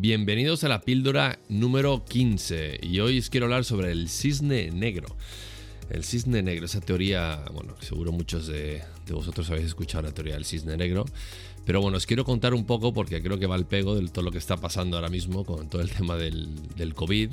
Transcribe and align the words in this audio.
Bienvenidos 0.00 0.62
a 0.62 0.68
la 0.68 0.80
píldora 0.80 1.40
número 1.48 2.04
15 2.04 2.78
y 2.82 3.00
hoy 3.00 3.18
os 3.18 3.30
quiero 3.30 3.46
hablar 3.46 3.64
sobre 3.64 3.90
el 3.90 4.08
cisne 4.08 4.70
negro. 4.70 5.08
El 5.90 6.04
cisne 6.04 6.40
negro, 6.40 6.66
esa 6.66 6.80
teoría, 6.80 7.44
bueno, 7.52 7.74
seguro 7.80 8.12
muchos 8.12 8.46
de, 8.46 8.84
vosotros 9.10 9.50
habéis 9.50 9.66
escuchado 9.66 10.04
la 10.04 10.12
teoría 10.12 10.34
del 10.34 10.44
cisne 10.44 10.76
negro, 10.76 11.04
pero 11.66 11.80
bueno, 11.80 11.96
os 11.96 12.06
quiero 12.06 12.24
contar 12.24 12.54
un 12.54 12.64
poco 12.64 12.94
porque 12.94 13.20
creo 13.20 13.40
que 13.40 13.46
va 13.46 13.56
al 13.56 13.66
pego 13.66 13.96
de 13.96 14.06
todo 14.06 14.24
lo 14.24 14.30
que 14.30 14.38
está 14.38 14.56
pasando 14.56 14.96
ahora 14.96 15.08
mismo 15.08 15.44
con 15.44 15.68
todo 15.68 15.82
el 15.82 15.90
tema 15.90 16.16
del, 16.16 16.94
COVID. 16.94 17.32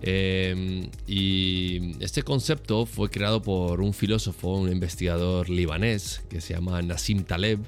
Eh, 0.00 0.88
y 1.06 2.02
este 2.02 2.22
concepto 2.22 2.86
fue 2.86 3.10
creado 3.10 3.42
por 3.42 3.82
un 3.82 3.92
filósofo, 3.92 4.56
un 4.56 4.72
investigador 4.72 5.50
libanés 5.50 6.22
que 6.30 6.40
se 6.40 6.54
llama 6.54 6.80
Nassim 6.80 7.24
Taleb 7.24 7.58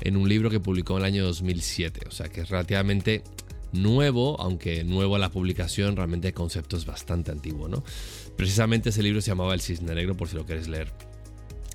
en 0.00 0.16
un 0.16 0.28
libro 0.28 0.50
que 0.50 0.60
publicó 0.60 0.94
en 0.94 0.98
el 1.00 1.04
año 1.06 1.24
2007. 1.24 2.02
O 2.06 2.12
sea 2.12 2.28
que 2.28 2.42
es 2.42 2.48
relativamente 2.48 3.22
nuevo, 3.72 4.40
aunque 4.40 4.84
nuevo 4.84 5.16
a 5.16 5.18
la 5.18 5.30
publicación, 5.30 5.96
realmente 5.96 6.28
el 6.28 6.34
concepto 6.34 6.76
es 6.76 6.86
bastante 6.86 7.30
antiguo. 7.30 7.68
¿no? 7.68 7.84
Precisamente 8.36 8.90
ese 8.90 9.02
libro 9.02 9.20
se 9.20 9.28
llamaba 9.28 9.54
El 9.54 9.60
Cisne 9.60 9.94
Negro, 9.94 10.16
por 10.16 10.28
si 10.28 10.36
lo 10.36 10.46
queréis 10.46 10.68
leer. 10.68 10.92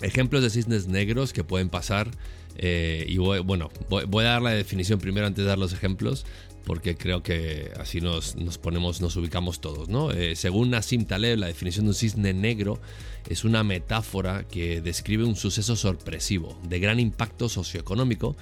Ejemplos 0.02 0.42
de 0.42 0.50
cisnes 0.50 0.88
negros 0.88 1.32
que 1.32 1.44
pueden 1.44 1.70
pasar. 1.70 2.10
Eh, 2.58 3.06
y 3.08 3.18
bueno, 3.18 3.70
voy, 3.90 4.26
a 4.26 4.30
dar 4.30 4.42
la 4.42 4.52
definición 4.52 5.00
primero 5.00 5.26
antes 5.28 5.44
de 5.44 5.50
dar 5.50 5.58
los 5.58 5.74
ejemplos 5.74 6.26
porque 6.66 6.96
creo 6.96 7.24
que 7.24 7.72
así 7.80 8.02
nos, 8.02 8.36
ponemos, 8.62 9.02
nos 9.02 9.16
ubicamos 9.16 9.62
todos. 9.62 9.90
¿no? 9.90 10.12
Eh, 10.12 10.36
según 10.36 10.70
Nassim 10.70 11.06
Taleb, 11.06 11.40
la 11.40 11.48
definición 11.48 11.86
de 11.86 11.90
un 11.90 11.96
cisne 11.96 12.34
negro 12.34 12.80
es 13.28 13.44
una 13.44 13.64
metáfora 13.64 14.44
que 14.44 14.82
describe 14.82 15.24
un 15.24 15.36
suceso 15.36 15.76
sorpresivo, 15.76 16.60
de 16.64 16.80
gran 16.80 17.00
impacto 17.00 17.50
socioeconómico, 17.50 18.36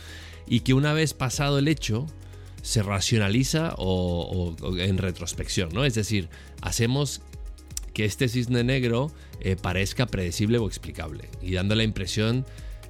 y 0.47 0.61
que 0.61 0.73
una 0.73 0.93
vez 0.93 1.13
pasado 1.13 1.59
el 1.59 1.67
hecho, 1.67 2.07
se 2.61 2.83
racionaliza 2.83 3.75
o, 3.77 4.55
en 4.77 4.97
retrospección, 4.97 5.69
¿no? 5.73 5.85
Es 5.85 5.95
decir, 5.95 6.29
hacemos 6.61 7.21
que 7.93 8.05
este 8.05 8.27
cisne 8.27 8.63
negro 8.63 9.11
eh, 9.41 9.55
parezca 9.55 10.05
predecible 10.05 10.57
o 10.57 10.67
explicable, 10.67 11.29
y 11.41 11.53
dando 11.53 11.75
la 11.75 11.83
impresión 11.83 12.45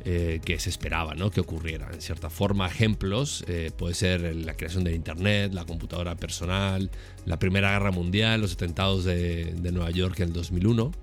eh, 0.05 0.39
que 0.45 0.57
se 0.59 0.69
esperaba 0.69 1.13
¿no? 1.13 1.29
que 1.29 1.41
ocurriera. 1.41 1.89
En 1.91 2.01
cierta 2.01 2.29
forma, 2.29 2.67
ejemplos 2.67 3.43
eh, 3.49 3.69
puede 3.75 3.93
ser 3.93 4.33
la 4.33 4.55
creación 4.55 4.85
del 4.85 4.95
Internet, 4.95 5.53
la 5.53 5.65
computadora 5.65 6.15
personal, 6.15 6.89
la 7.25 7.37
Primera 7.37 7.73
Guerra 7.73 7.91
Mundial, 7.91 8.39
los 8.39 8.53
atentados 8.53 9.03
de, 9.03 9.53
Nueva 9.73 9.91
York 9.91 10.17
en 10.21 10.29
el 10.29 10.33
2001, 10.33 10.93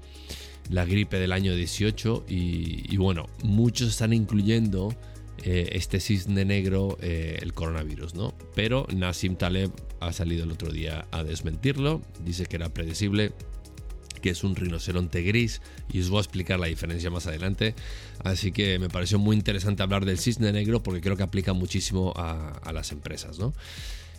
la 0.71 0.87
gripe 0.87 1.19
del 1.19 1.33
año 1.33 1.55
18 1.55 2.25
y, 2.27 2.97
bueno, 2.97 3.27
muchos 3.43 3.91
están 3.91 4.15
incluyendo 4.15 4.95
eh, 5.43 5.71
este 5.73 6.01
cisne 6.01 6.45
negro, 6.45 6.99
el 7.01 7.53
coronavirus, 7.53 8.15
¿no? 8.15 8.35
Pero 8.55 8.87
Nassim 8.95 9.37
Taleb 9.37 9.71
ha 10.01 10.13
salido 10.13 10.45
el 10.45 10.53
otro 10.53 10.71
día 10.71 11.07
a 11.11 11.25
desmentirlo, 11.25 12.03
dice 12.25 12.47
que 12.47 12.57
era 12.57 12.69
predecible 12.69 13.33
que 14.21 14.31
es 14.31 14.43
un 14.45 14.57
rinoceronte 14.57 15.23
gris 15.23 15.61
y 15.93 16.01
os 16.01 16.11
voy 16.11 16.19
a 16.19 16.23
explicar 16.23 16.59
la 16.59 16.67
diferencia 16.67 17.11
más 17.11 17.27
adelante. 17.27 17.75
Así 18.25 18.51
que 18.51 18.79
me 18.79 18.89
pareció 18.89 19.19
muy 19.19 19.37
interesante 19.37 19.83
hablar 19.83 20.05
del 20.05 20.19
cisne 20.19 20.53
negro 20.53 20.83
porque 20.83 21.01
creo 21.01 21.17
que 21.17 21.23
aplica 21.23 21.53
muchísimo 21.53 22.13
a, 22.17 22.73
las 22.73 22.93
empresas. 22.93 23.39
¿no? 23.39 23.53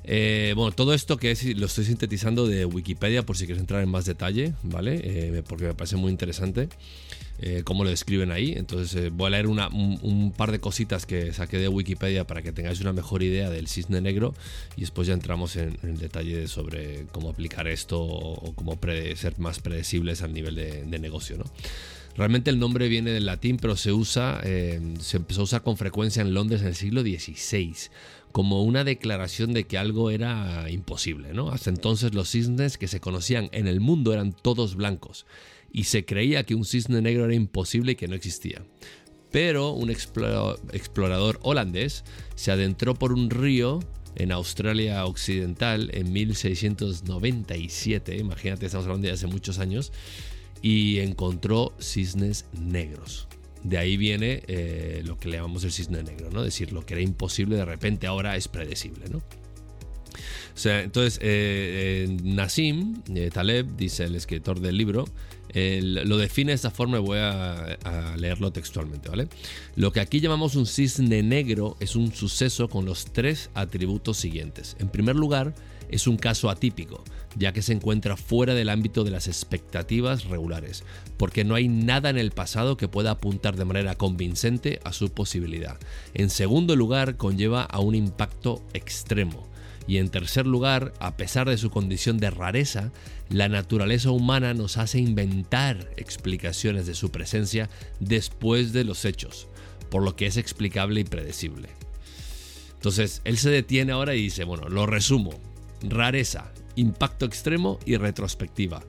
Eh, 0.04 0.54
bueno, 0.56 0.72
todo 0.72 0.94
esto 0.94 1.18
que 1.18 1.36
lo 1.56 1.66
estoy 1.66 1.86
sintetizando 1.86 2.48
de 2.48 2.66
Wikipedia 2.66 3.24
por 3.24 3.38
si 3.38 3.46
quieres 3.46 3.62
entrar 3.62 3.84
en 3.84 3.90
más 3.90 4.06
detalle, 4.06 4.54
¿vale? 4.64 5.02
Eh, 5.04 5.44
porque 5.48 5.66
me 5.66 5.74
parece 5.74 5.98
muy 5.98 6.12
interesante. 6.12 6.70
Eh, 7.40 7.62
cómo 7.64 7.84
lo 7.84 7.92
describen 7.92 8.32
ahí. 8.32 8.54
Entonces 8.56 9.12
voy 9.12 9.28
a 9.28 9.30
leer 9.30 9.48
un, 9.48 10.34
par 10.36 10.52
de 10.52 10.60
cositas 10.60 11.06
que 11.06 11.34
saqué 11.34 11.60
de 11.60 11.68
Wikipedia 11.68 12.26
para 12.26 12.42
que 12.42 12.52
tengáis 12.52 12.82
una 12.82 12.94
mejor 12.94 13.22
idea 13.22 13.50
del 13.52 13.68
cisne 13.68 14.02
negro 14.02 14.34
y 14.76 14.82
después 14.82 15.08
ya 15.08 15.14
entramos 15.14 15.56
en, 15.56 15.78
el 15.84 16.00
detalle 16.00 16.48
sobre 16.48 17.06
cómo 17.12 17.30
aplicar 17.30 17.68
esto 17.68 18.02
o, 18.02 18.54
cómo 18.56 18.80
ser 19.16 19.38
más 19.38 19.60
predecibles 19.60 20.24
al 20.24 20.34
nivel 20.34 20.56
de, 20.56 21.00
negocio. 21.00 21.38
¿no? 21.38 21.46
Realmente 22.18 22.50
el 22.50 22.58
nombre 22.58 22.88
viene 22.88 23.12
del 23.12 23.28
latín, 23.28 23.58
pero 23.58 23.76
se 23.76 23.94
usa, 23.94 24.42
eh, 24.44 24.82
se 25.00 25.18
empezó 25.18 25.42
a 25.42 25.44
usar 25.44 25.62
con 25.62 25.78
frecuencia 25.78 26.22
en 26.22 26.34
Londres 26.34 26.62
en 26.62 26.68
el 26.68 26.76
siglo 26.76 27.02
XVI 27.02 27.76
como 28.32 28.64
una 28.64 28.84
declaración 28.84 29.54
de 29.54 29.64
que 29.64 29.78
algo 29.78 30.12
era 30.12 30.70
imposible. 30.70 31.34
¿no? 31.34 31.50
Hasta 31.50 31.70
entonces 31.70 32.14
los 32.14 32.30
cisnes 32.30 32.78
que 32.78 32.88
se 32.88 33.00
conocían 33.00 33.50
en 33.52 33.68
el 33.68 33.80
mundo 33.80 34.14
eran 34.14 34.32
todos 34.32 34.76
blancos 34.76 35.26
y 35.72 35.86
se 35.86 36.06
creía 36.06 36.44
que 36.44 36.56
un 36.56 36.66
cisne 36.66 37.02
negro 37.02 37.26
era 37.26 37.34
imposible 37.34 37.94
y 37.94 37.96
que 37.96 38.08
no 38.08 38.16
existía. 38.16 38.64
Pero 39.32 39.72
un 39.72 39.90
explorador 39.90 41.40
holandés 41.42 42.04
se 42.36 42.52
adentró 42.52 42.94
por 42.94 43.12
un 43.12 43.30
río 43.30 43.80
en 44.16 44.32
Australia 44.32 45.06
Occidental 45.06 45.92
en 45.94 46.14
1697, 46.14 48.18
imagínate, 48.18 48.66
estamos 48.66 48.88
hablando 48.88 49.08
de 49.08 49.14
hace 49.14 49.28
muchos 49.28 49.60
años, 49.60 49.92
y 50.62 51.00
encontró 51.00 51.74
cisnes 51.80 52.46
negros. 52.60 53.28
De 53.64 53.78
ahí 53.78 53.98
viene 53.98 54.44
eh, 54.48 55.02
lo 55.06 55.18
que 55.18 55.30
le 55.30 55.38
llamamos 55.38 55.64
el 55.64 55.72
cisne 55.72 56.04
negro, 56.04 56.30
¿no? 56.32 56.40
Es 56.40 56.54
decir, 56.54 56.72
lo 56.72 56.86
que 56.86 56.94
era 56.94 57.02
imposible 57.02 57.58
de 57.58 57.66
repente 57.66 58.08
ahora 58.08 58.36
es 58.36 58.48
predecible, 58.48 59.10
¿no? 59.10 59.18
O 59.18 60.60
sea, 60.60 60.82
entonces, 60.82 61.20
eh, 61.22 62.08
eh, 62.08 62.18
Nassim 62.24 63.04
Taleb, 63.32 63.76
dice 63.76 64.06
el 64.06 64.16
escritor 64.16 64.60
del 64.60 64.78
libro, 64.78 65.06
lo 65.54 66.18
define 66.18 66.52
de 66.52 66.56
esta 66.56 66.72
forma 66.72 66.98
y 66.98 67.02
voy 67.02 67.20
a, 67.20 68.16
leerlo 68.18 68.52
textualmente, 68.52 69.10
¿vale? 69.10 69.28
Lo 69.76 69.92
que 69.92 70.00
aquí 70.00 70.20
llamamos 70.20 70.56
un 70.56 70.66
cisne 70.66 71.22
negro 71.24 71.78
es 71.80 71.96
un 71.96 72.14
suceso 72.14 72.70
con 72.70 72.86
los 72.86 73.06
tres 73.06 73.50
atributos 73.54 74.18
siguientes. 74.18 74.76
En 74.80 74.90
primer 74.90 75.16
lugar, 75.16 75.54
es 75.90 76.08
un 76.08 76.18
caso 76.18 76.50
atípico, 76.50 77.04
ya 77.36 77.54
que 77.54 77.62
se 77.62 77.74
encuentra 77.74 78.18
fuera 78.18 78.54
del 78.54 78.70
ámbito 78.70 79.04
de 79.04 79.12
las 79.12 79.28
expectativas 79.28 80.26
regulares, 80.26 80.84
porque 81.18 81.44
no 81.44 81.56
hay 81.56 81.68
nada 81.68 82.10
en 82.10 82.18
el 82.18 82.32
pasado 82.32 82.78
que 82.78 82.88
pueda 82.88 83.12
apuntar 83.12 83.56
de 83.56 83.66
manera 83.66 83.96
convincente 83.96 84.80
a 84.84 84.94
su 84.94 85.10
posibilidad. 85.10 85.78
En 86.14 86.30
segundo 86.30 86.76
lugar, 86.76 87.18
conlleva 87.18 87.64
a 87.64 87.80
un 87.80 87.96
impacto 87.96 88.62
extremo 88.74 89.48
y 89.88 89.98
en 89.98 90.10
tercer 90.10 90.46
lugar, 90.46 90.94
a 91.00 91.16
pesar 91.16 91.50
de 91.50 91.58
su 91.58 91.70
condición 91.70 92.18
de 92.18 92.30
rareza, 92.30 92.92
la 93.30 93.48
naturaleza 93.48 94.12
humana 94.12 94.54
nos 94.54 94.78
hace 94.78 95.00
inventar 95.00 95.90
explicaciones 95.96 96.86
de 96.86 96.94
su 96.94 97.10
presencia 97.10 97.70
después 98.02 98.74
de 98.74 98.84
los 98.84 99.06
hechos, 99.06 99.48
por 99.90 100.04
lo 100.04 100.18
que 100.18 100.26
es 100.26 100.36
explicable 100.36 101.00
y 101.00 101.06
predecible. 101.06 101.70
Entonces, 102.74 103.22
él 103.24 103.38
se 103.38 103.50
detiene 103.50 103.94
ahora 103.94 104.14
y 104.14 104.24
dice, 104.24 104.44
bueno, 104.44 104.68
lo 104.68 104.86
resumo. 104.86 105.32
Rareza, 105.82 106.52
impacto 106.76 107.26
extremo 107.26 107.80
y 107.86 107.98
retrospectiva. 107.98 108.84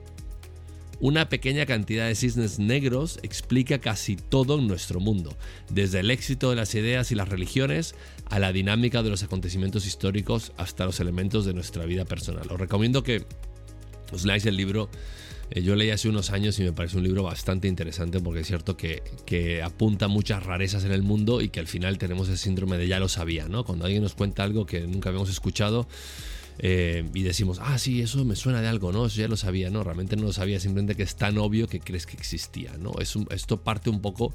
Una 1.01 1.29
pequeña 1.29 1.65
cantidad 1.65 2.07
de 2.07 2.15
cisnes 2.15 2.59
negros 2.59 3.19
explica 3.23 3.79
casi 3.79 4.17
todo 4.17 4.59
en 4.59 4.67
nuestro 4.67 4.99
mundo, 4.99 5.37
desde 5.69 6.01
el 6.01 6.11
éxito 6.11 6.49
de 6.49 6.57
las 6.57 6.75
ideas 6.75 7.11
y 7.13 7.15
las 7.15 7.29
religiones 7.29 7.95
a 8.25 8.37
la 8.37 8.51
dinámica 8.51 9.01
de 9.01 9.09
los 9.09 9.23
acontecimientos 9.23 9.85
históricos 9.85 10.51
hasta 10.57 10.85
los 10.85 10.99
elementos 10.99 11.45
de 11.45 11.53
nuestra 11.53 11.85
vida 11.85 12.03
personal. 12.03 12.51
Os 12.51 12.59
recomiendo 12.59 13.01
que 13.01 13.23
os 14.11 14.25
leáis 14.25 14.45
el 14.45 14.57
libro. 14.57 14.89
Eh, 15.51 15.61
yo 15.61 15.75
leí 15.75 15.89
hace 15.89 16.09
unos 16.09 16.31
años 16.31 16.59
y 16.59 16.63
me 16.63 16.73
parece 16.73 16.97
un 16.97 17.03
libro 17.03 17.23
bastante 17.23 17.69
interesante 17.69 18.19
porque 18.19 18.41
es 18.41 18.47
cierto 18.47 18.75
que, 18.75 19.01
que, 19.25 19.63
apunta 19.63 20.09
muchas 20.09 20.43
rarezas 20.43 20.83
en 20.83 20.91
el 20.91 21.01
mundo 21.01 21.39
y 21.39 21.47
que 21.47 21.61
al 21.61 21.67
final 21.67 21.97
tenemos 21.97 22.27
el 22.27 22.37
síndrome 22.37 22.77
de 22.77 22.87
ya 22.87 22.99
lo 22.99 23.07
sabía, 23.07 23.47
¿no? 23.47 23.63
Cuando 23.63 23.85
alguien 23.85 24.03
nos 24.03 24.15
cuenta 24.15 24.43
algo 24.43 24.65
que 24.65 24.81
nunca 24.81 25.09
habíamos 25.09 25.29
escuchado, 25.29 25.87
eh, 26.61 27.09
y 27.13 27.23
decimos, 27.23 27.59
ah, 27.61 27.77
sí, 27.79 28.01
eso 28.01 28.23
me 28.25 28.35
suena 28.35 28.61
de 28.61 28.67
algo, 28.67 28.91
¿no? 28.91 29.05
Eso 29.05 29.21
ya 29.21 29.29
lo 29.29 29.37
sabía, 29.37 29.69
¿no? 29.69 29.81
Realmente 29.81 30.17
no 30.17 30.23
lo 30.23 30.33
sabía, 30.33 30.59
simplemente 30.59 30.95
que 30.95 31.03
es 31.03 31.15
tan 31.15 31.37
obvio 31.37 31.67
que 31.67 31.79
crees 31.79 32.05
que 32.05 32.17
existía, 32.17 32.75
¿no? 32.77 32.91
Es 32.99 33.15
esto 33.31 33.61
parte 33.61 33.89
un 33.89 34.01
poco 34.01 34.33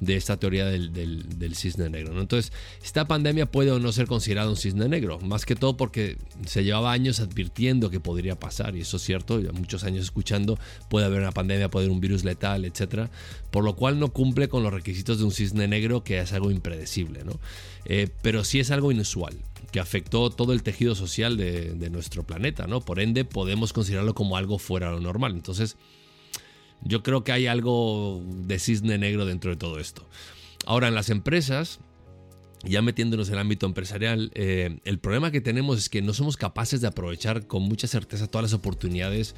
de 0.00 0.16
esta 0.16 0.36
teoría 0.36 0.66
del, 0.66 1.54
cisne 1.54 1.88
negro, 1.88 2.12
¿no? 2.12 2.20
Entonces, 2.20 2.52
esta 2.84 3.06
pandemia 3.06 3.46
puede 3.46 3.70
o 3.70 3.78
no 3.78 3.90
ser 3.92 4.06
considerada 4.06 4.50
un 4.50 4.56
cisne 4.56 4.86
negro, 4.86 5.18
más 5.20 5.46
que 5.46 5.56
todo 5.56 5.78
porque 5.78 6.18
se 6.44 6.62
llevaba 6.62 6.92
años 6.92 7.20
advirtiendo 7.20 7.88
que 7.88 8.00
podría 8.00 8.38
pasar, 8.38 8.76
y 8.76 8.80
eso 8.80 8.98
es 8.98 9.02
cierto, 9.04 9.40
y 9.40 9.44
muchos 9.52 9.84
años 9.84 10.04
escuchando, 10.04 10.58
puede 10.90 11.06
haber 11.06 11.20
una 11.20 11.32
pandemia, 11.32 11.70
puede 11.70 11.86
haber 11.86 11.94
un 11.94 12.00
virus 12.00 12.22
letal, 12.24 12.66
etcétera, 12.66 13.10
por 13.50 13.64
lo 13.64 13.76
cual 13.76 13.98
no 13.98 14.12
cumple 14.12 14.48
con 14.48 14.62
los 14.62 14.74
requisitos 14.74 15.18
de 15.18 15.24
un 15.24 15.32
cisne 15.32 15.68
negro, 15.68 16.04
que 16.04 16.18
es 16.18 16.34
algo 16.34 16.50
impredecible, 16.50 17.24
¿no? 17.24 17.40
Eh, 17.86 18.08
pero 18.20 18.44
sí 18.44 18.60
es 18.60 18.70
algo 18.70 18.92
inusual 18.92 19.34
que 19.70 19.80
afectó 19.80 20.30
todo 20.30 20.52
el 20.52 20.62
tejido 20.62 20.94
social 20.94 21.36
de, 21.36 21.90
nuestro 21.90 22.24
planeta, 22.24 22.66
¿no? 22.66 22.80
Por 22.80 23.00
ende, 23.00 23.24
podemos 23.24 23.72
considerarlo 23.72 24.14
como 24.14 24.36
algo 24.36 24.58
fuera 24.58 24.88
de 24.88 24.94
lo 24.94 25.00
normal. 25.00 25.32
Entonces, 25.32 25.76
yo 26.82 27.02
creo 27.02 27.24
que 27.24 27.32
hay 27.32 27.46
algo 27.46 28.22
de 28.26 28.58
cisne 28.58 28.98
negro 28.98 29.24
dentro 29.24 29.50
de 29.50 29.56
todo 29.56 29.78
esto. 29.78 30.06
Ahora, 30.66 30.88
en 30.88 30.94
las 30.94 31.10
empresas, 31.10 31.80
ya 32.64 32.82
metiéndonos 32.82 33.28
en 33.28 33.34
el 33.34 33.40
ámbito 33.40 33.66
empresarial, 33.66 34.30
eh, 34.34 34.78
el 34.84 34.98
problema 34.98 35.30
que 35.30 35.40
tenemos 35.40 35.78
es 35.78 35.88
que 35.88 36.02
no 36.02 36.14
somos 36.14 36.36
capaces 36.36 36.80
de 36.80 36.86
aprovechar 36.86 37.46
con 37.46 37.62
mucha 37.62 37.88
certeza 37.88 38.26
todas 38.26 38.44
las 38.44 38.52
oportunidades 38.52 39.34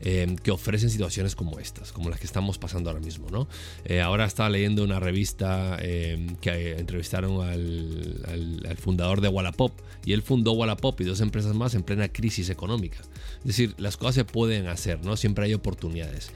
eh, 0.00 0.34
que 0.42 0.50
ofrecen 0.50 0.90
situaciones 0.90 1.36
como 1.36 1.60
estas, 1.60 1.92
como 1.92 2.10
las 2.10 2.18
que 2.18 2.26
estamos 2.26 2.58
pasando 2.58 2.90
ahora 2.90 3.00
mismo. 3.00 3.30
¿no? 3.30 3.48
Eh, 3.84 4.00
ahora 4.00 4.24
estaba 4.24 4.50
leyendo 4.50 4.82
una 4.82 4.98
revista 4.98 5.78
que 5.78 6.76
entrevistaron 6.78 7.46
al, 7.46 8.62
al, 8.66 8.76
fundador 8.76 9.20
de 9.20 9.28
Wallapop 9.28 9.72
y 10.04 10.12
él 10.12 10.22
fundó 10.22 10.52
Wallapop 10.52 11.00
y 11.00 11.04
dos 11.04 11.20
empresas 11.20 11.54
más 11.54 11.74
en 11.74 11.84
plena 11.84 12.08
crisis 12.08 12.50
económica. 12.50 12.98
Es 13.38 13.44
decir, 13.44 13.74
las 13.78 13.96
cosas 13.96 14.16
se 14.16 14.24
pueden 14.24 14.66
hacer, 14.66 15.04
¿no? 15.04 15.16
siempre 15.16 15.44
hay 15.46 15.54
oportunidades. 15.54 16.32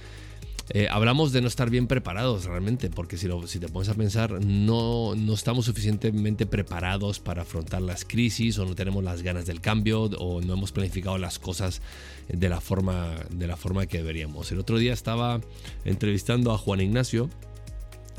Eh, 0.71 0.87
hablamos 0.91 1.33
de 1.33 1.41
no 1.41 1.49
estar 1.49 1.71
bien 1.71 1.87
preparados 1.87 2.45
realmente, 2.45 2.91
porque 2.91 3.17
si, 3.17 3.29
si 3.47 3.59
te 3.59 3.69
pones 3.69 3.89
a 3.89 3.95
pensar, 3.95 4.45
no, 4.45 5.15
no 5.15 5.35
estamos 5.35 5.65
suficientemente 5.65 6.45
preparados 6.45 7.21
para 7.21 7.43
afrontar 7.43 7.81
las 7.81 8.05
crisis 8.05 8.59
o 8.59 8.67
no 8.67 8.75
tenemos 8.75 9.03
las 9.03 9.23
ganas 9.23 9.47
del 9.47 9.61
cambio 9.61 10.03
o 10.03 10.43
no 10.43 10.53
hemos 10.55 10.73
planificado 10.73 11.17
las 11.17 11.39
cosas 11.39 11.81
de 12.29 12.49
la 12.49 12.61
forma, 12.61 13.15
de 13.31 13.47
la 13.47 13.57
forma 13.57 13.87
que 13.87 13.99
deberíamos. 13.99 14.53
El 14.53 14.59
otro 14.59 14.79
día 14.79 14.93
estaba 14.93 15.41
entrevistando 15.85 16.53
a 16.53 16.59
Juan 16.59 16.81
Ignacio, 16.81 17.31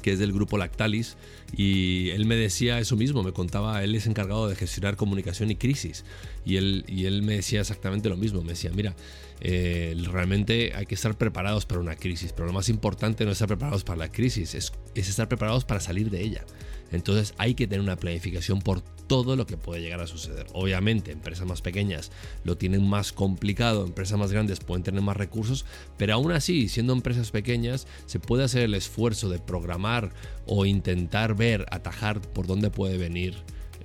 que 0.01 0.13
es 0.13 0.19
del 0.19 0.33
grupo 0.33 0.57
Lactalis, 0.57 1.17
y 1.55 2.09
él 2.11 2.25
me 2.25 2.35
decía 2.35 2.79
eso 2.79 2.95
mismo, 2.95 3.21
me 3.21 3.33
contaba, 3.33 3.83
él 3.83 3.93
es 3.95 4.07
encargado 4.07 4.47
de 4.47 4.55
gestionar 4.55 4.95
comunicación 4.95 5.51
y 5.51 5.55
crisis, 5.55 6.05
y 6.45 6.55
él, 6.55 6.85
y 6.87 7.05
él 7.05 7.21
me 7.21 7.35
decía 7.35 7.61
exactamente 7.61 8.09
lo 8.09 8.17
mismo, 8.17 8.41
me 8.41 8.49
decía, 8.49 8.71
mira, 8.73 8.95
eh, 9.41 9.95
realmente 10.11 10.73
hay 10.75 10.85
que 10.85 10.95
estar 10.95 11.17
preparados 11.17 11.65
para 11.65 11.79
una 11.79 11.95
crisis, 11.95 12.33
pero 12.33 12.47
lo 12.47 12.53
más 12.53 12.69
importante 12.69 13.23
no 13.25 13.31
es 13.31 13.35
estar 13.35 13.47
preparados 13.47 13.83
para 13.83 13.97
la 13.97 14.11
crisis, 14.11 14.53
es, 14.55 14.71
estar 14.95 15.27
preparados 15.27 15.65
para 15.65 15.79
salir 15.79 16.09
de 16.09 16.21
ella. 16.21 16.45
Entonces 16.91 17.33
hay 17.37 17.53
que 17.53 17.67
tener 17.67 17.81
una 17.81 17.95
planificación 17.95 18.61
por 18.61 18.81
todo 18.81 19.35
lo 19.35 19.45
que 19.45 19.57
puede 19.57 19.81
llegar 19.81 20.01
a 20.01 20.07
suceder. 20.07 20.47
Obviamente, 20.53 21.11
empresas 21.11 21.47
más 21.47 21.61
pequeñas 21.61 22.11
lo 22.43 22.57
tienen 22.57 22.87
más 22.87 23.11
complicado, 23.13 23.85
empresas 23.85 24.17
más 24.17 24.31
grandes 24.31 24.59
pueden 24.59 24.83
tener 24.83 25.01
más 25.01 25.15
recursos, 25.15 25.65
pero 25.97 26.15
aún 26.15 26.31
así, 26.31 26.67
siendo 26.67 26.93
empresas 26.93 27.31
pequeñas, 27.31 27.87
se 28.07 28.19
puede 28.19 28.43
hacer 28.43 28.63
el 28.63 28.73
esfuerzo 28.73 29.29
de 29.29 29.39
programar 29.39 30.11
o 30.45 30.65
intentar 30.65 31.35
ver, 31.35 31.65
atajar 31.71 32.21
por 32.21 32.47
dónde 32.47 32.71
puede 32.71 32.97
venir. 32.97 33.35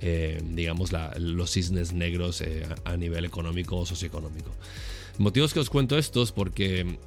Eh, 0.01 0.41
digamos, 0.43 0.91
los 1.17 1.51
cisnes 1.51 1.93
negros 1.93 2.41
eh, 2.41 2.67
a 2.83 2.97
nivel 2.97 3.23
económico 3.23 3.77
o 3.77 3.85
socioeconómico. 3.85 4.51
Motivos 5.17 5.53
que 5.53 5.59
os 5.59 5.69
cuento 5.69 5.97
estos 5.97 6.31
porque 6.31 6.97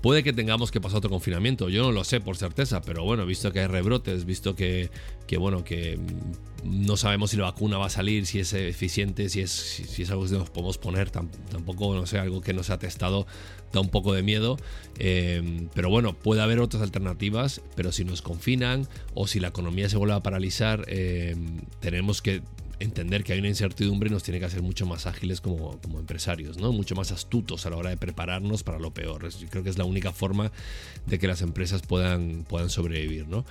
puede 0.00 0.22
que 0.22 0.32
tengamos 0.32 0.70
que 0.70 0.80
pasar 0.80 0.98
otro 0.98 1.10
confinamiento. 1.10 1.68
Yo 1.68 1.82
no 1.82 1.90
lo 1.90 2.04
sé 2.04 2.20
por 2.20 2.36
certeza, 2.36 2.82
pero 2.82 3.04
bueno, 3.04 3.24
visto 3.26 3.52
que 3.52 3.60
hay 3.60 3.66
rebrotes, 3.66 4.24
visto 4.24 4.54
que, 4.54 4.90
que 5.26 5.38
bueno, 5.38 5.64
que 5.64 5.98
no 6.62 6.96
sabemos 6.96 7.30
si 7.30 7.36
la 7.36 7.44
vacuna 7.44 7.78
va 7.78 7.86
a 7.86 7.90
salir, 7.90 8.26
si 8.26 8.38
es 8.38 8.52
eficiente, 8.52 9.28
si 9.28 9.40
es, 9.40 9.50
si, 9.50 10.02
es 10.02 10.10
algo 10.10 10.26
que 10.26 10.32
nos 10.32 10.50
podemos 10.50 10.78
poner, 10.78 11.10
tampoco, 11.10 11.94
no 11.94 12.06
sé, 12.06 12.18
algo 12.18 12.40
que 12.40 12.52
no 12.52 12.62
se 12.62 12.72
ha 12.72 12.78
testado, 12.78 13.26
da 13.72 13.80
un 13.80 13.88
poco 13.88 14.12
de 14.12 14.22
miedo. 14.22 14.58
Eh, 14.98 15.68
pero 15.74 15.88
bueno, 15.88 16.12
puede 16.12 16.42
haber 16.42 16.60
otras 16.60 16.82
alternativas, 16.82 17.62
pero 17.74 17.90
si 17.90 18.04
nos 18.04 18.22
confinan 18.22 18.86
o 19.14 19.26
si 19.26 19.40
la 19.40 19.48
economía 19.48 19.88
se 19.88 19.96
vuelve 19.96 20.14
a 20.14 20.22
paralizar, 20.22 20.84
eh, 20.88 21.34
tenemos 21.80 22.20
que 22.20 22.42
entender 22.84 23.24
que 23.24 23.32
hay 23.32 23.38
una 23.38 23.48
incertidumbre 23.48 24.10
nos 24.10 24.22
tiene 24.22 24.38
que 24.40 24.46
hacer 24.46 24.62
mucho 24.62 24.86
más 24.86 25.06
ágiles 25.06 25.40
como, 25.40 25.78
empresarios, 25.98 26.56
¿no? 26.58 26.72
mucho 26.72 26.94
más 26.94 27.12
astutos 27.12 27.66
a 27.66 27.70
la 27.70 27.76
hora 27.76 27.90
de 27.90 27.96
prepararnos 27.96 28.62
para 28.62 28.78
lo 28.78 28.92
peor. 28.92 29.28
Creo 29.50 29.62
que 29.62 29.70
es 29.70 29.78
la 29.78 29.84
única 29.84 30.12
forma 30.12 30.52
de 31.06 31.18
que 31.18 31.26
las 31.26 31.42
empresas 31.42 31.82
puedan, 31.82 32.44
puedan 32.48 32.70
sobrevivir. 32.70 33.26
¿no? 33.28 33.44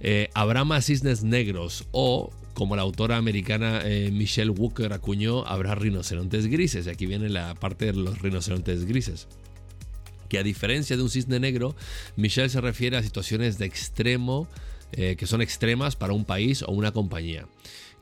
Eh, 0.00 0.28
habrá 0.34 0.64
más 0.64 0.86
cisnes 0.86 1.22
negros 1.22 1.86
o, 1.92 2.30
como 2.54 2.76
la 2.76 2.82
autora 2.82 3.16
americana 3.16 3.82
eh, 3.84 4.10
Michelle 4.12 4.50
Walker 4.50 4.92
acuñó, 4.92 5.46
habrá 5.46 5.74
rinocerontes 5.74 6.46
grises. 6.46 6.86
Y 6.86 6.90
aquí 6.90 7.06
viene 7.06 7.28
la 7.28 7.54
parte 7.54 7.86
de 7.86 7.92
los 7.94 8.20
rinocerontes 8.20 8.84
grises 8.84 9.28
que 10.28 10.38
a 10.38 10.42
diferencia 10.42 10.96
de 10.96 11.02
un 11.02 11.10
cisne 11.10 11.38
negro, 11.38 11.76
Michelle 12.16 12.48
se 12.48 12.62
refiere 12.62 12.96
a 12.96 13.02
situaciones 13.02 13.58
de 13.58 13.66
extremo, 13.66 14.48
eh, 14.92 15.14
que 15.18 15.26
son 15.26 15.42
extremas 15.42 15.94
para 15.94 16.14
un 16.14 16.24
país 16.24 16.62
o 16.62 16.72
una 16.72 16.90
compañía 16.90 17.46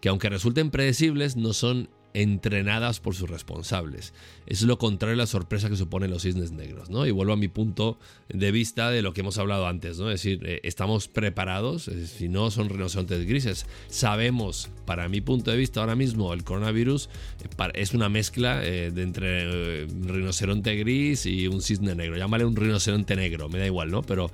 que 0.00 0.08
aunque 0.08 0.29
resulten 0.29 0.70
predecibles, 0.70 1.37
no 1.37 1.52
son 1.52 1.88
entrenadas 2.14 3.00
por 3.00 3.14
sus 3.14 3.31
responsables. 3.31 4.12
Es 4.47 4.62
lo 4.62 4.79
contrario 4.79 5.14
a 5.14 5.19
la 5.19 5.26
sorpresa 5.26 5.69
que 5.69 5.76
suponen 5.76 6.11
los 6.11 6.23
cisnes 6.23 6.50
negros, 6.50 6.91
¿no? 6.91 7.06
Y 7.06 7.11
vuelvo 7.11 7.32
a 7.32 7.37
mi 7.37 7.49
punto 7.49 7.99
de 8.29 8.50
vista 8.50 8.91
de 8.91 9.02
lo 9.02 9.12
que 9.12 9.20
hemos 9.20 9.38
hablado 9.38 9.67
antes, 9.67 9.99
¿no? 9.99 10.11
Es 10.11 10.23
decir, 10.23 10.41
eh, 10.44 10.61
estamos 10.64 11.08
preparados, 11.08 11.91
si 12.06 12.29
no 12.29 12.50
son 12.50 12.69
rinocerontes 12.69 13.26
grises. 13.26 13.67
Sabemos, 13.88 14.70
para 14.87 15.08
mi 15.08 15.20
punto 15.20 15.50
de 15.50 15.56
vista 15.56 15.81
ahora 15.81 15.94
mismo, 15.94 16.32
el 16.32 16.43
coronavirus 16.43 17.08
eh, 17.44 17.70
es 17.75 17.94
una 17.94 18.08
mezcla 18.08 18.64
eh, 18.64 18.91
de 18.91 19.03
entre 19.03 19.85
un 19.85 20.08
rinoceronte 20.08 20.75
gris 20.76 21.26
y 21.26 21.46
un 21.46 21.62
cisne 21.62 21.94
negro. 21.94 22.17
Llámale 22.17 22.44
un 22.44 22.56
rinoceronte 22.56 23.14
negro, 23.14 23.49
me 23.49 23.58
da 23.58 23.67
igual, 23.67 23.91
¿no? 23.91 24.03
Pero 24.03 24.31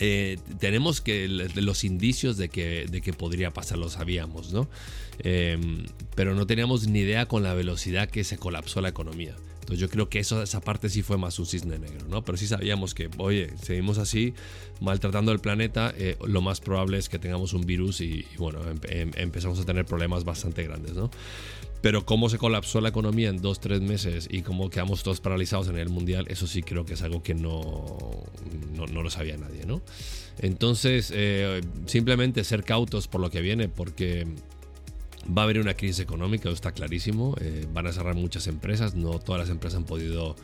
eh, 0.00 0.38
tenemos 0.58 1.00
que 1.00 1.28
los 1.28 1.84
indicios 1.84 2.36
de 2.36 2.48
que, 2.48 2.86
de 2.88 3.00
que 3.00 3.12
podría 3.12 3.52
pasar, 3.52 3.78
lo 3.78 3.88
sabíamos, 3.88 4.52
¿no? 4.52 4.68
Em, 5.20 5.86
pero 6.14 6.34
no 6.34 6.46
teníamos 6.46 6.86
ni 6.88 7.00
idea 7.00 7.26
con 7.26 7.42
la 7.42 7.54
velocidad 7.54 8.08
que 8.08 8.24
se 8.24 8.38
colapsó 8.38 8.80
la 8.80 8.88
economía. 8.88 9.36
Entonces 9.68 9.80
yo 9.80 9.90
creo 9.90 10.08
que 10.08 10.18
eso, 10.18 10.42
esa 10.42 10.62
parte 10.62 10.88
sí 10.88 11.02
fue 11.02 11.18
más 11.18 11.38
un 11.38 11.44
cisne 11.44 11.78
negro, 11.78 12.06
¿no? 12.08 12.24
Pero 12.24 12.38
sí 12.38 12.46
sabíamos 12.46 12.94
que, 12.94 13.10
oye, 13.18 13.50
seguimos 13.60 13.98
así, 13.98 14.32
maltratando 14.80 15.30
el 15.30 15.40
planeta, 15.40 15.92
eh, 15.98 16.16
lo 16.26 16.40
más 16.40 16.60
probable 16.60 16.96
es 16.96 17.10
que 17.10 17.18
tengamos 17.18 17.52
un 17.52 17.66
virus 17.66 18.00
y, 18.00 18.24
bueno, 18.38 18.60
em, 18.66 18.78
em, 18.88 19.10
empezamos 19.16 19.60
a 19.60 19.66
tener 19.66 19.84
problemas 19.84 20.24
bastante 20.24 20.62
grandes, 20.62 20.94
¿no? 20.94 21.10
Pero 21.82 22.06
cómo 22.06 22.30
se 22.30 22.38
colapsó 22.38 22.80
la 22.80 22.88
economía 22.88 23.28
en 23.28 23.42
dos, 23.42 23.60
tres 23.60 23.82
meses 23.82 24.26
y 24.30 24.40
cómo 24.40 24.70
quedamos 24.70 25.02
todos 25.02 25.20
paralizados 25.20 25.68
en 25.68 25.76
el 25.76 25.90
mundial, 25.90 26.24
eso 26.30 26.46
sí 26.46 26.62
creo 26.62 26.86
que 26.86 26.94
es 26.94 27.02
algo 27.02 27.22
que 27.22 27.34
no, 27.34 28.24
no, 28.74 28.86
lo 28.86 29.10
sabía 29.10 29.36
nadie, 29.36 29.66
¿no? 29.66 29.82
Entonces, 30.38 31.12
eh, 31.14 31.60
simplemente 31.84 32.42
ser 32.42 32.64
cautos 32.64 33.06
por 33.06 33.20
lo 33.20 33.28
que 33.28 33.42
viene, 33.42 33.68
porque 33.68 34.26
va 35.36 35.42
a 35.42 35.44
haber 35.44 35.60
una 35.60 35.74
crisis 35.74 36.00
económica, 36.00 36.48
está 36.50 36.72
clarísimo. 36.72 37.36
Eh, 37.40 37.66
van 37.72 37.86
a 37.86 37.92
cerrar 37.92 38.14
muchas 38.14 38.46
empresas, 38.46 38.94
no 38.94 39.18
todas 39.18 39.40
las 39.40 39.50
empresas 39.50 39.78
han 39.78 39.84
podido 39.84 40.36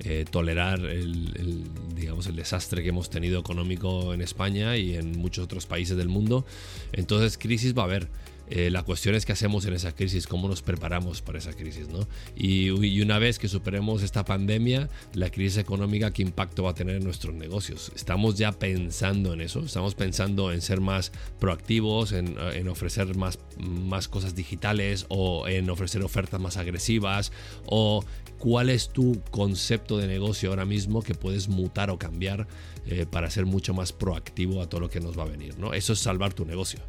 eh, 0.00 0.24
tolerar 0.28 0.84
el, 0.84 1.64
digamos, 1.94 2.26
el 2.26 2.36
desastre 2.36 2.82
que 2.82 2.88
hemos 2.88 3.08
tenido 3.10 3.38
económico 3.38 4.12
en 4.14 4.20
España 4.20 4.76
y 4.76 4.96
en 4.96 5.18
muchos 5.18 5.44
otros 5.44 5.66
países 5.66 5.96
del 5.96 6.08
mundo. 6.08 6.44
Entonces, 6.92 7.38
crisis 7.38 7.76
va 7.76 7.82
a 7.82 7.84
haber. 7.86 8.08
Eh, 8.48 8.70
la 8.70 8.82
cuestión 8.82 9.14
es 9.14 9.24
qué 9.24 9.32
hacemos 9.32 9.64
en 9.64 9.74
esa 9.74 9.94
crisis, 9.94 10.26
cómo 10.26 10.48
nos 10.48 10.62
preparamos 10.62 11.22
para 11.22 11.38
esa 11.38 11.52
crisis, 11.52 11.88
¿no? 11.88 12.06
Y, 12.36 12.70
una 13.00 13.18
vez 13.18 13.38
que 13.38 13.48
superemos 13.48 14.02
esta 14.02 14.24
pandemia, 14.24 14.88
la 15.14 15.30
crisis 15.30 15.58
económica, 15.58 16.12
¿qué 16.12 16.22
impacto 16.22 16.64
va 16.64 16.70
a 16.70 16.74
tener 16.74 16.96
en 16.96 17.04
nuestros 17.04 17.34
negocios? 17.34 17.92
Estamos 17.96 18.36
ya 18.36 18.52
pensando 18.52 19.32
en 19.32 19.40
eso, 19.40 19.60
estamos 19.60 19.94
pensando 19.94 20.52
en 20.52 20.60
ser 20.60 20.80
más 20.80 21.12
proactivos, 21.40 22.12
en, 22.12 22.68
ofrecer 22.68 23.16
más, 23.16 23.38
más 23.58 24.08
cosas 24.08 24.34
digitales 24.34 25.06
o 25.08 25.48
en 25.48 25.68
ofrecer 25.70 26.02
ofertas 26.02 26.40
más 26.40 26.56
agresivas 26.56 27.32
o 27.66 28.04
cuál 28.38 28.70
es 28.70 28.88
tu 28.90 29.20
concepto 29.30 29.98
de 29.98 30.06
negocio 30.06 30.50
ahora 30.50 30.64
mismo 30.64 31.02
que 31.02 31.14
puedes 31.14 31.48
mutar 31.48 31.90
o 31.90 31.98
cambiar 31.98 32.46
eh, 32.86 33.06
para 33.10 33.30
ser 33.30 33.46
mucho 33.46 33.74
más 33.74 33.92
proactivo 33.92 34.62
a 34.62 34.68
todo 34.68 34.82
lo 34.82 34.90
que 34.90 35.00
nos 35.00 35.18
va 35.18 35.22
a 35.22 35.26
venir, 35.26 35.58
¿no? 35.58 35.74
Eso 35.74 35.92
es 35.92 35.98
salvar 35.98 36.34
tu 36.34 36.44
negocio 36.44 36.80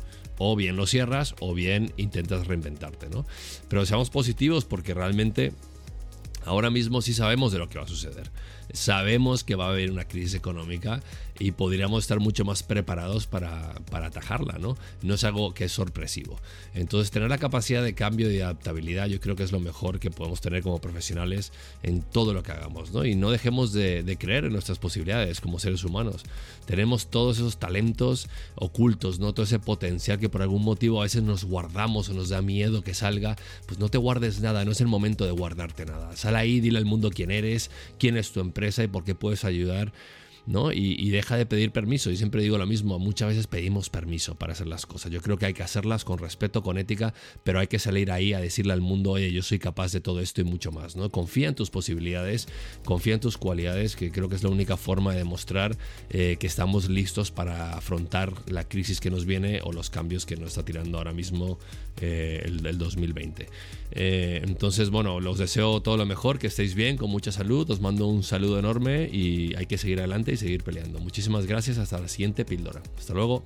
o 0.44 0.56
bien 0.56 0.76
lo 0.76 0.86
cierras 0.88 1.36
o 1.40 1.54
bien 1.54 1.94
intentas 1.98 2.48
reinventarte, 2.48 3.10
¿no? 3.10 3.26
Pero 3.70 3.86
seamos 3.86 4.10
positivos 4.10 4.66
porque 4.66 4.94
realmente 4.94 5.54
ahora 6.46 6.70
mismo 6.70 7.02
sí 7.02 7.14
sabemos 7.14 7.52
de 7.52 7.60
lo 7.60 7.70
que 7.70 7.78
va 7.78 7.86
a 7.86 7.88
suceder. 7.88 8.32
Sabemos 8.72 9.44
que 9.44 9.56
va 9.56 9.66
a 9.66 9.70
haber 9.70 9.92
una 9.92 10.08
crisis 10.08 10.34
económica 10.34 11.02
y 11.40 11.52
podríamos 11.52 12.04
estar 12.04 12.20
mucho 12.20 12.46
más 12.46 12.64
preparados 12.64 13.28
para, 13.28 13.74
para 13.92 14.08
atajarla, 14.08 14.58
¿no? 14.60 14.78
No 15.02 15.16
es 15.16 15.24
algo 15.24 15.54
que 15.54 15.66
es 15.66 15.72
sorpresivo. 15.72 16.40
Entonces, 16.74 17.12
tener 17.12 17.30
la 17.30 17.38
capacidad 17.38 17.84
de 17.84 17.94
cambio 17.94 18.32
y 18.32 18.40
adaptabilidad 18.40 19.08
yo 19.08 19.20
creo 19.20 19.36
que 19.36 19.44
es 19.44 19.52
lo 19.52 19.60
mejor 19.60 20.00
que 20.00 20.12
podemos 20.12 20.42
tener 20.42 20.64
como 20.64 20.80
profesionales 20.80 21.52
en 21.82 22.02
todo 22.02 22.34
lo 22.34 22.44
que 22.44 22.52
hagamos, 22.52 22.92
¿no? 22.92 23.06
Y 23.06 23.16
no 23.16 23.32
dejemos 23.32 23.74
de, 23.74 24.04
de 24.04 24.18
creer 24.18 24.46
en 24.46 24.54
nuestras 24.54 24.80
posibilidades 24.80 25.42
como 25.42 25.60
seres 25.60 25.84
humanos. 25.84 26.24
Tenemos 26.66 27.08
todos 27.08 27.38
esos 27.38 27.58
talentos 27.58 28.30
ocultos, 28.56 29.20
¿no? 29.20 29.34
Todo 29.34 29.46
ese 29.46 29.60
potencial 29.60 30.20
que 30.20 30.30
por 30.30 30.42
algún 30.42 30.64
motivo 30.64 31.02
a 31.02 31.04
veces 31.04 31.24
nos 31.24 31.44
guardamos 31.44 32.10
o 32.10 32.14
nos 32.14 32.30
da 32.30 32.42
miedo 32.42 32.84
que 32.84 32.94
salga. 32.94 33.36
Pues 33.66 33.80
no 33.80 33.90
te 33.90 33.98
guardes 33.98 34.40
nada, 34.40 34.66
no 34.66 34.72
es 34.72 34.82
el 34.82 34.88
momento 34.88 35.26
de 35.26 35.32
guardarte 35.32 35.86
nada. 35.86 36.16
Sal 36.16 36.33
ahí, 36.36 36.60
dile 36.60 36.78
al 36.78 36.86
mundo 36.86 37.10
quién 37.10 37.32
eres, 37.32 37.72
quién 38.00 38.18
es 38.18 38.32
tu 38.32 38.40
empresa 38.40 38.84
y 38.84 38.88
por 38.88 39.04
qué 39.04 39.16
puedes 39.16 39.46
ayudar 39.46 39.94
¿no? 40.46 40.72
Y, 40.72 41.10
deja 41.14 41.38
de 41.38 41.46
pedir 41.46 41.72
permiso. 41.72 42.10
Y 42.10 42.18
siempre 42.18 42.42
digo 42.42 42.58
lo 42.58 42.66
mismo, 42.66 42.98
muchas 43.00 43.30
veces 43.30 43.48
pedimos 43.48 43.90
permiso 43.90 44.36
para 44.36 44.54
hacer 44.54 44.68
las 44.68 44.86
cosas. 44.86 45.12
Yo 45.12 45.22
creo 45.22 45.38
que 45.38 45.46
hay 45.46 45.54
que 45.54 45.64
hacerlas 45.64 46.04
con 46.06 46.18
respeto, 46.18 46.64
con 46.64 46.78
ética, 46.78 47.14
pero 47.44 47.60
hay 47.60 47.68
que 47.68 47.78
salir 47.78 48.12
ahí 48.12 48.34
a 48.34 48.40
decirle 48.40 48.74
al 48.74 48.82
mundo, 48.82 49.12
oye, 49.12 49.32
yo 49.32 49.44
soy 49.44 49.60
capaz 49.60 49.92
de 49.92 50.02
todo 50.02 50.20
esto 50.20 50.42
y 50.42 50.44
mucho 50.44 50.72
más, 50.72 50.96
¿no? 50.96 51.10
Confía 51.10 51.50
en 51.50 51.56
tus 51.56 51.70
posibilidades, 51.70 52.48
confía 52.84 53.14
en 53.14 53.20
tus 53.20 53.38
cualidades, 53.38 53.96
que 53.96 54.12
creo 54.12 54.28
que 54.28 54.36
es 54.36 54.44
la 54.44 54.50
única 54.50 54.76
forma 54.76 55.12
de 55.12 55.20
demostrar 55.20 55.78
eh, 56.10 56.38
que 56.40 56.48
estamos 56.48 56.90
listos 56.90 57.32
para 57.32 57.78
afrontar 57.78 58.34
la 58.48 58.68
crisis 58.68 59.00
que 59.00 59.12
nos 59.12 59.26
viene 59.26 59.62
o 59.64 59.72
los 59.72 59.90
cambios 59.90 60.26
que 60.26 60.36
nos 60.36 60.50
está 60.50 60.66
tirando 60.66 60.98
ahora 60.98 61.14
mismo 61.14 61.60
eh, 62.02 62.42
el, 62.46 62.66
el, 62.66 62.78
2020. 62.78 63.48
Eh, 63.92 64.42
entonces, 64.44 64.90
bueno, 64.90 65.20
los 65.20 65.38
deseo 65.38 65.82
todo 65.82 65.98
lo 65.98 66.06
mejor, 66.06 66.40
que 66.40 66.48
estéis 66.48 66.74
bien, 66.74 66.98
con 66.98 67.10
mucha 67.12 67.32
salud, 67.32 67.70
os 67.70 67.80
mando 67.80 68.08
un 68.08 68.24
saludo 68.24 68.58
enorme 68.58 69.10
y 69.12 69.56
hay 69.56 69.68
que 69.68 69.78
seguir 69.78 70.00
adelante 70.00 70.33
y 70.34 70.38
seguir 70.38 70.64
peleando. 70.64 71.00
Muchísimas 71.00 71.46
gracias, 71.46 71.78
hasta 71.78 72.00
la 72.00 72.08
siguiente 72.08 72.46
píldora. 72.46 72.82
Hasta 72.98 73.14
luego. 73.14 73.44